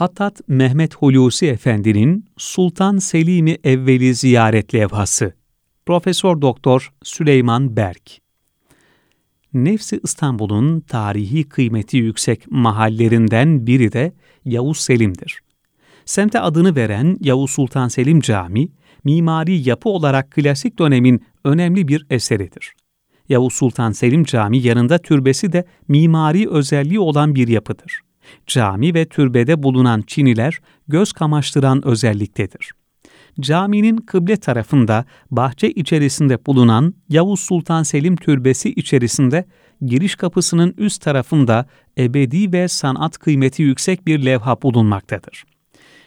[0.00, 5.34] Hattat Mehmet Hulusi Efendi'nin Sultan Selim'i Evveli ziyaret levhası.
[5.86, 8.18] Profesör Doktor Süleyman Berk.
[9.54, 14.12] Nefsi İstanbul'un tarihi kıymeti yüksek mahallerinden biri de
[14.44, 15.40] Yavuz Selim'dir.
[16.04, 18.72] Semte adını veren Yavuz Sultan Selim Camii,
[19.04, 22.72] mimari yapı olarak klasik dönemin önemli bir eseridir.
[23.28, 28.00] Yavuz Sultan Selim Camii yanında türbesi de mimari özelliği olan bir yapıdır.
[28.46, 30.58] Cami ve türbede bulunan çiniler
[30.88, 32.70] göz kamaştıran özelliktedir.
[33.40, 39.44] Caminin kıble tarafında bahçe içerisinde bulunan Yavuz Sultan Selim Türbesi içerisinde
[39.82, 41.66] giriş kapısının üst tarafında
[41.98, 45.44] ebedi ve sanat kıymeti yüksek bir levha bulunmaktadır.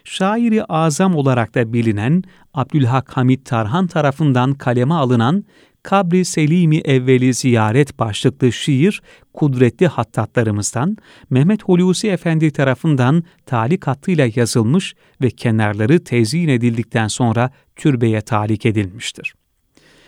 [0.03, 2.23] Şairi azam olarak da bilinen
[2.53, 5.45] Abdülhak Hamid Tarhan tarafından kaleme alınan
[5.83, 9.01] Kabri Selimi Evveli Ziyaret başlıklı şiir
[9.33, 10.97] kudretli hattatlarımızdan
[11.29, 19.33] Mehmet Hulusi Efendi tarafından talik hattıyla yazılmış ve kenarları tezyin edildikten sonra türbeye talik edilmiştir.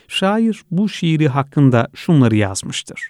[0.08, 3.09] Şair bu şiiri hakkında şunları yazmıştır.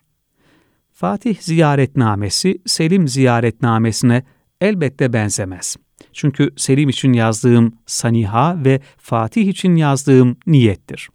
[0.92, 4.24] Fatih ziyaretnamesi Selim ziyaretnamesine
[4.62, 5.76] elbette benzemez.
[6.14, 11.10] Çünkü Selim için yazdığım saniha ve Fatih için yazdığım niyettir.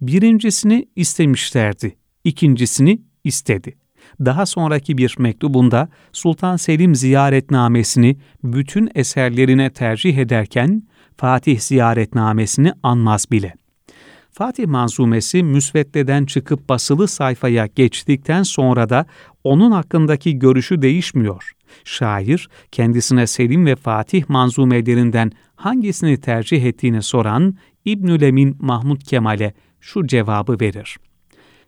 [0.00, 3.78] Birincisini istemişlerdi, ikincisini istedi.
[4.20, 10.82] Daha sonraki bir mektubunda Sultan Selim ziyaretnamesini bütün eserlerine tercih ederken
[11.16, 13.54] Fatih ziyaretnamesini anmaz bile.
[14.30, 19.06] Fatih manzumesi müsveddeden çıkıp basılı sayfaya geçtikten sonra da
[19.44, 21.52] onun hakkındaki görüşü değişmiyor.
[21.84, 30.06] Şair kendisine Selim ve Fatih manzumelerinden hangisini tercih ettiğini soran İbnül Emin Mahmud Kemal'e şu
[30.06, 30.96] cevabı verir.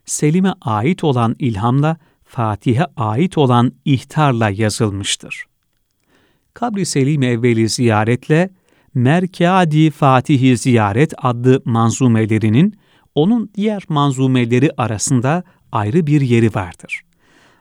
[0.05, 5.45] Selim'e ait olan ilhamla Fatih'e ait olan ihtarla yazılmıştır.
[6.53, 8.49] Kabri Selim evveli ziyaretle
[8.93, 12.75] Merkadi Fatih'i Ziyaret adlı manzumelerinin
[13.15, 17.01] onun diğer manzumeleri arasında ayrı bir yeri vardır.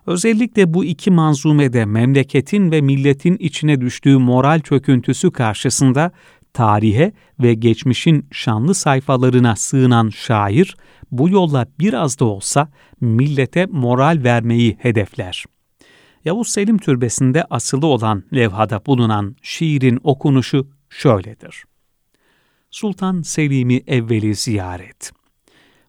[0.06, 6.12] Özellikle bu iki manzumede memleketin ve milletin içine düştüğü moral çöküntüsü karşısında
[6.52, 10.76] tarihe ve geçmişin şanlı sayfalarına sığınan şair
[11.10, 12.68] bu yolla biraz da olsa
[13.00, 15.44] millete moral vermeyi hedefler.
[16.24, 21.64] Yavuz Selim Türbesi'nde asılı olan levhada bulunan şiirin okunuşu şöyledir.
[22.70, 25.12] Sultan Selim'i evveli ziyaret.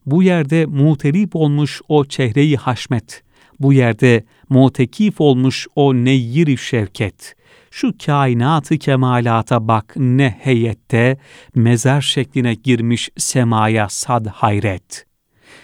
[0.06, 3.24] Bu yerde muterip olmuş o çehreyi haşmet,
[3.60, 7.36] bu yerde mutekif olmuş o neyyir şevket,
[7.72, 11.18] şu kainatı kemalata bak ne heyette,
[11.56, 15.06] mezar şekline girmiş semaya sad hayret.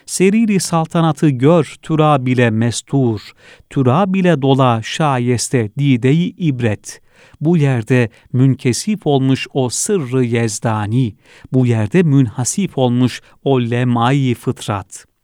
[0.06, 3.32] Seriri saltanatı gör türa bile mestur,
[3.70, 7.02] türa bile dola şayeste dideyi ibret.
[7.42, 11.16] Bu yerde münkesif olmuş o sırrı yezdani,
[11.54, 15.17] bu yerde münhasif olmuş o lemai fıtrat.''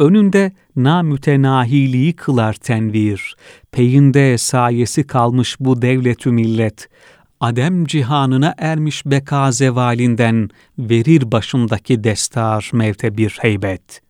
[0.00, 3.36] Önünde namütenahiliği kılar tenvir.
[3.72, 6.88] Peyinde sayesi kalmış bu devletü millet.
[7.40, 14.00] Adem cihanına ermiş beka zevalinden verir başındaki destar mevte bir heybet.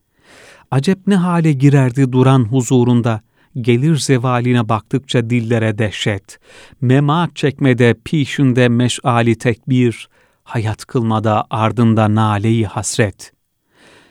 [0.70, 3.20] Acep ne hale girerdi duran huzurunda,
[3.60, 6.38] gelir zevaline baktıkça dillere dehşet.
[6.80, 10.08] Memat çekmede pişinde meşali tekbir,
[10.44, 13.37] hayat kılmada ardında naleyi hasret.''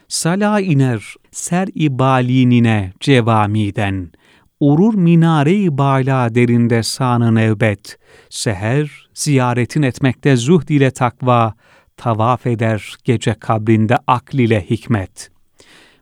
[0.08, 4.12] Sala iner ser-i balinine cevamiden,
[4.60, 7.98] urur minare-i bala derinde sanı nevbet,
[8.30, 11.54] seher ziyaretin etmekte zuhd ile takva,
[11.98, 15.32] tavaf eder gece kabrinde akl ile hikmet.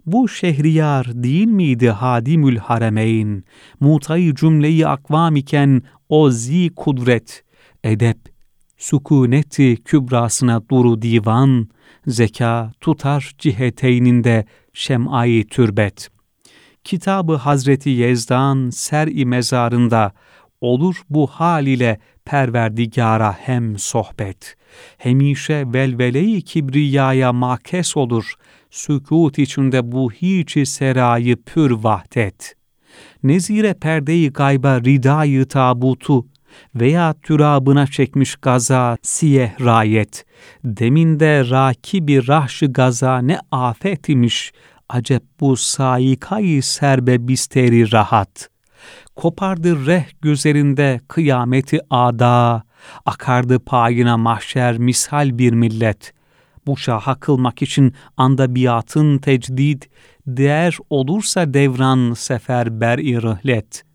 [0.06, 3.44] Bu şehriyar değil miydi hadimül haremeyn,
[3.80, 7.44] mutayı cümleyi akvam iken o zi kudret,
[7.84, 8.35] edep,
[8.78, 11.70] sükuneti kübrasına duru divan,
[12.08, 16.10] zeka tutar ciheteyninde şem'ayı türbet.
[16.84, 20.12] Kitabı Hazreti Yezdan ser-i mezarında
[20.62, 24.56] olur bu hal ile perverdigara hem sohbet.
[24.98, 28.34] Hemişe velvele-i kibriyaya makes olur,
[28.70, 32.56] sükut içinde bu hiç serayı pür vahdet.
[33.24, 36.26] Nezire perdeyi gayba ridayı tabutu,
[36.76, 40.26] veya türabına çekmiş gaza siyeh rayet.
[40.64, 44.52] Deminde rakibi rahşı gaza ne afet imiş.
[44.90, 48.50] Acep bu saikayı serbe bisteri rahat.
[49.16, 52.64] Kopardı reh gözlerinde kıyameti ada.
[53.06, 56.14] Akardı payına mahşer misal bir millet.
[56.68, 59.84] Bu şaha kılmak için anda biatın tecdid,
[60.28, 63.95] değer olursa devran sefer ber-i rıhlet.''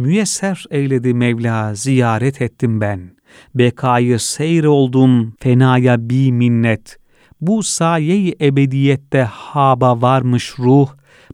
[0.00, 3.10] Müyesser eyledi Mevla ziyaret ettim ben.
[3.54, 6.96] Bekayı seyr oldum fenaya bi minnet.
[7.40, 10.88] Bu sayeyi ebediyette haba varmış ruh,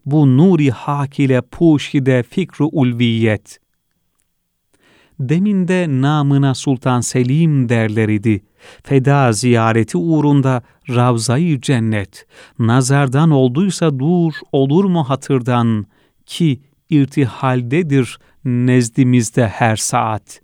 [0.06, 3.58] bu nuri hak ile puşide fikru ulviyet.
[5.20, 8.44] Deminde namına Sultan Selim derler idi.
[8.82, 12.26] Feda ziyareti uğrunda Ravza-i Cennet.
[12.58, 15.86] Nazardan olduysa dur, olur mu hatırdan?
[16.26, 16.60] Ki
[16.90, 20.40] irtihaldedir nezdimizde her saat.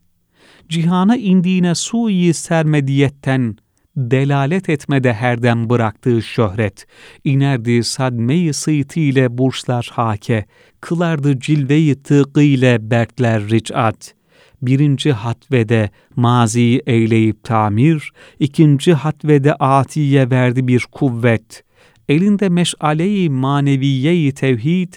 [0.69, 3.57] Cihana indiğine suyi sermediyetten,
[3.97, 6.87] delalet etmede herden bıraktığı şöhret,
[7.25, 10.45] inerdi sadmeyi sıyti ile burçlar hake,
[10.81, 14.15] kılardı cilveyi tıkı ile berkler ricat.
[14.63, 21.65] Birinci hatvede maziyi eyleyip tamir, ikinci hatvede atiye verdi bir kuvvet.
[22.09, 24.93] Elinde meşaleyi maneviyeyi tevhid,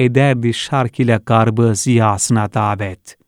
[0.00, 3.20] ederdi şark ile garbı ziyasına davet.''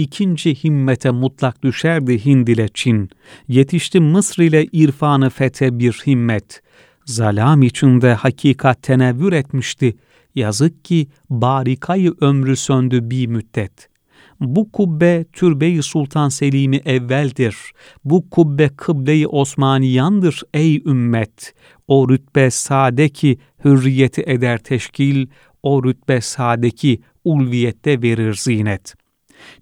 [0.00, 3.10] ikinci himmete mutlak düşerdi Hind ile Çin.
[3.48, 6.62] Yetişti Mısır ile irfanı fete bir himmet.
[7.04, 9.96] Zalam içinde hakikat tenevvür etmişti.
[10.34, 13.88] Yazık ki barikayı ömrü söndü bir müddet.
[14.40, 17.56] Bu kubbe türbe-i Sultan Selim'i evveldir.
[18.04, 21.54] Bu kubbe kıble-i Osmaniyandır ey ümmet.
[21.88, 25.26] O rütbe sade ki hürriyeti eder teşkil,
[25.62, 29.00] o rütbe sade ki ulviyette verir zinet.''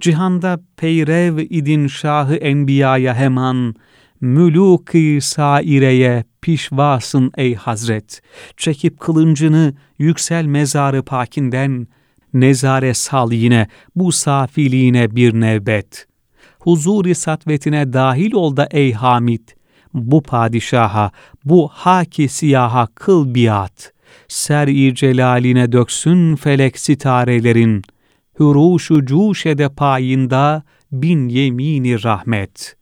[0.00, 3.74] Cihanda peyrev idin şahı enbiyaya heman,
[4.22, 8.22] mülûk-i saireye pişvasın ey Hazret.
[8.56, 11.86] Çekip kılıncını yüksel mezarı pakinden,
[12.34, 13.66] nezare sal yine
[13.96, 16.06] bu safiliğine bir nevbet.
[16.58, 19.48] Huzuri satvetine dahil ol da ey Hamid,
[19.94, 21.10] bu padişaha,
[21.44, 23.92] bu haki siyaha kıl biat.
[24.28, 27.98] Ser-i celaline döksün felek sitarelerin.''
[28.38, 32.76] hüruşu cuşede payında bin yemini rahmet.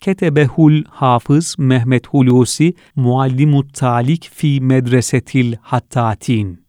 [0.00, 6.64] Ketebehul Hafız Mehmet Hulusi Muallimut Talik fi Medresetil Hattatin.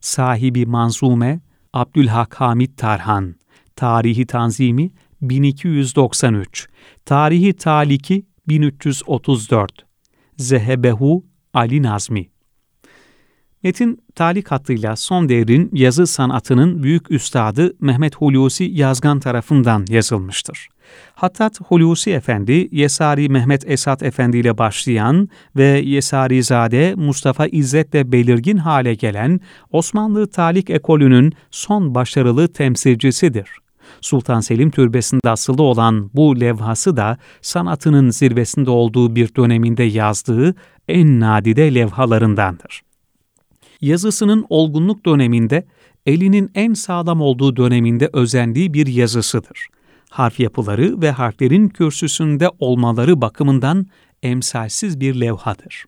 [0.00, 1.40] Sahibi Manzume
[1.72, 3.34] Abdülhak Hamid Tarhan.
[3.76, 4.90] Tarihi Tanzimi
[5.22, 6.68] 1293.
[7.04, 9.72] Tarihi Taliki 1334.
[10.36, 11.24] Zehebehu
[11.54, 12.30] Ali Nazmi
[13.62, 20.68] Metin talik hattıyla son devrin yazı sanatının büyük üstadı Mehmet Hulusi Yazgan tarafından yazılmıştır.
[21.14, 28.56] Hattat Hulusi Efendi, Yesari Mehmet Esat Efendi ile başlayan ve Yesari Zade Mustafa İzzet'le belirgin
[28.56, 29.40] hale gelen
[29.70, 33.48] Osmanlı talik ekolünün son başarılı temsilcisidir.
[34.00, 40.54] Sultan Selim Türbesi'nde asılı olan bu levhası da sanatının zirvesinde olduğu bir döneminde yazdığı
[40.88, 42.89] en nadide levhalarındandır
[43.80, 45.66] yazısının olgunluk döneminde
[46.06, 49.66] elinin en sağlam olduğu döneminde özendiği bir yazısıdır.
[50.10, 53.86] Harf yapıları ve harflerin kürsüsünde olmaları bakımından
[54.22, 55.84] emsalsiz bir levhadır.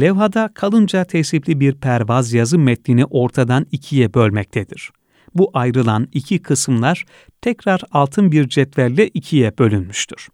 [0.00, 4.90] Levhada kalınca tesipli bir pervaz yazı metnini ortadan ikiye bölmektedir.
[5.34, 7.04] Bu ayrılan iki kısımlar
[7.40, 10.28] tekrar altın bir cetvelle ikiye bölünmüştür.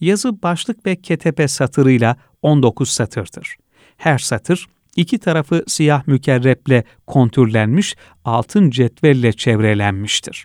[0.00, 3.56] Yazı başlık ve ketepe satırıyla 19 satırdır.
[3.96, 10.44] Her satır İki tarafı siyah mükerreple kontürlenmiş, altın cetvelle çevrelenmiştir.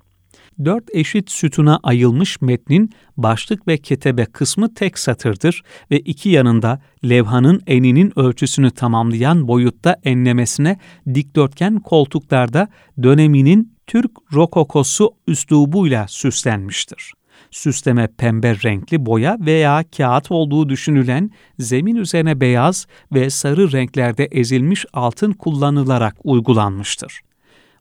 [0.66, 5.62] Dört eşit sütuna ayılmış metnin başlık ve ketebe kısmı tek satırdır
[5.92, 10.80] ve iki yanında levhanın eninin ölçüsünü tamamlayan boyutta enlemesine
[11.14, 12.68] dikdörtgen koltuklarda
[13.04, 17.14] döneminin Türk rokokosu üslubuyla süslenmiştir
[17.56, 24.86] süsleme pembe renkli boya veya kağıt olduğu düşünülen zemin üzerine beyaz ve sarı renklerde ezilmiş
[24.94, 27.22] altın kullanılarak uygulanmıştır.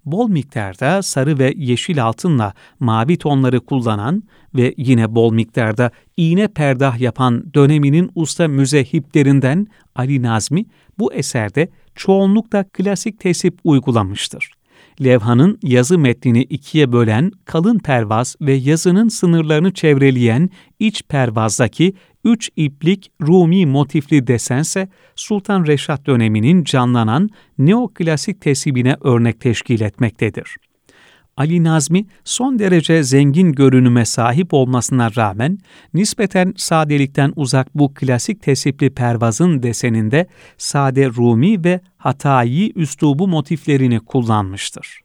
[0.05, 4.23] Bol miktarda sarı ve yeşil altınla mavi tonları kullanan
[4.55, 10.67] ve yine bol miktarda iğne perdah yapan döneminin usta müzehiplerinden Ali Nazmi
[10.99, 14.54] bu eserde çoğunlukla klasik tesip uygulamıştır
[15.01, 23.13] levhanın yazı metnini ikiye bölen kalın pervaz ve yazının sınırlarını çevreleyen iç pervazdaki üç iplik
[23.23, 30.57] Rumi motifli desense Sultan Reşat döneminin canlanan neoklasik tesibine örnek teşkil etmektedir.
[31.37, 35.59] Ali Nazmi son derece zengin görünüme sahip olmasına rağmen
[35.95, 40.27] nispeten sadelikten uzak bu klasik tesipli pervazın deseninde
[40.59, 45.04] sade Rumi ve Hatayi üslubu motiflerini kullanmıştır.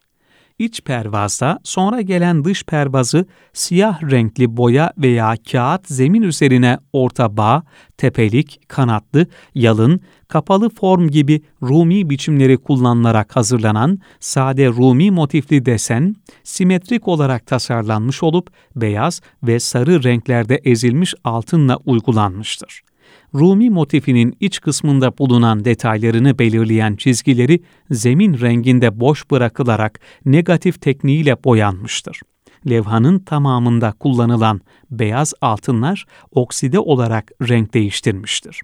[0.60, 7.63] İç pervazda sonra gelen dış pervazı siyah renkli boya veya kağıt zemin üzerine orta bağ,
[7.98, 17.08] tepelik, kanatlı, yalın, kapalı form gibi Rumi biçimleri kullanılarak hazırlanan sade Rumi motifli desen, simetrik
[17.08, 22.88] olarak tasarlanmış olup beyaz ve sarı renklerde ezilmiş altınla uygulanmıştır.
[23.36, 32.22] Rumi motifinin iç kısmında bulunan detaylarını belirleyen çizgileri zemin renginde boş bırakılarak negatif tekniğiyle boyanmıştır.
[32.70, 34.62] Levhanın tamamında kullanılan
[34.92, 38.62] beyaz altınlar okside olarak renk değiştirmiştir.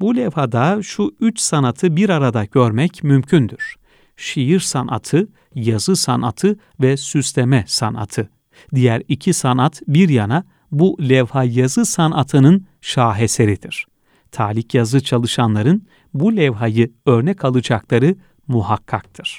[0.00, 3.76] Bu levhada şu üç sanatı bir arada görmek mümkündür.
[4.16, 8.30] Şiir sanatı, yazı sanatı ve süsleme sanatı.
[8.74, 13.86] Diğer iki sanat bir yana bu levha yazı sanatının şaheseridir.
[14.32, 18.16] Talik yazı çalışanların bu levhayı örnek alacakları
[18.48, 19.38] muhakkaktır.